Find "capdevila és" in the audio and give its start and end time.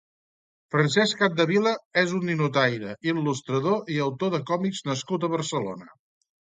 1.19-2.15